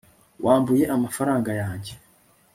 wambuye 0.45 0.83
amafaranga 0.95 1.49
yanjye 1.61 1.93